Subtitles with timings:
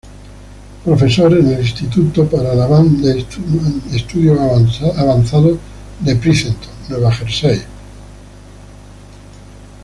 [0.83, 3.05] Profesor en el Institute for Advanced
[3.99, 5.59] Study
[5.99, 7.61] de Princeton, New Jersey.